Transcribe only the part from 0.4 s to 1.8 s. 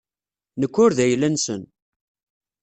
Nekk ur d ayla-nsen.